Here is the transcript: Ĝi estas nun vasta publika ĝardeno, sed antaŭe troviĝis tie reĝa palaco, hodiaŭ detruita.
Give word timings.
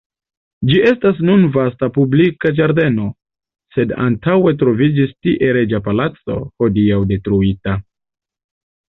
Ĝi 0.67 0.77
estas 0.91 1.17
nun 1.29 1.41
vasta 1.57 1.89
publika 1.97 2.51
ĝardeno, 2.59 3.05
sed 3.75 3.93
antaŭe 4.05 4.53
troviĝis 4.61 5.13
tie 5.27 5.51
reĝa 5.59 5.81
palaco, 5.89 6.39
hodiaŭ 6.63 6.99
detruita. 7.13 7.77